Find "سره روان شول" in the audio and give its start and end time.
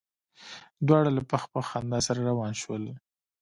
2.07-2.83